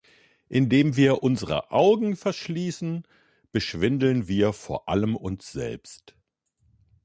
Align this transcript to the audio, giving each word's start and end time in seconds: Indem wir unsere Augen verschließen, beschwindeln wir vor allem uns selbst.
Indem 0.49 0.95
wir 0.95 1.21
unsere 1.21 1.69
Augen 1.69 2.15
verschließen, 2.15 3.03
beschwindeln 3.51 4.27
wir 4.27 4.51
vor 4.51 4.89
allem 4.89 5.15
uns 5.15 5.51
selbst. 5.51 6.15